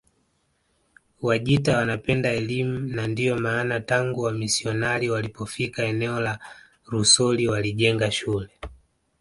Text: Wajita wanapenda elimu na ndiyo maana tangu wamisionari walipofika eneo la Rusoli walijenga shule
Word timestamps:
Wajita 1.21 1.77
wanapenda 1.77 2.29
elimu 2.31 2.79
na 2.79 3.07
ndiyo 3.07 3.37
maana 3.39 3.79
tangu 3.79 4.21
wamisionari 4.21 5.09
walipofika 5.09 5.83
eneo 5.83 6.19
la 6.19 6.39
Rusoli 6.85 7.47
walijenga 7.47 8.11
shule 8.11 8.49